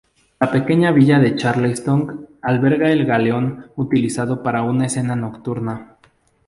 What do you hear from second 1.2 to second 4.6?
Charlestown alberga el galeón utilizado